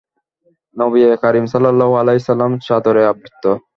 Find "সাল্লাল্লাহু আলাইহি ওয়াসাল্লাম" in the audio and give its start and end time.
1.51-2.51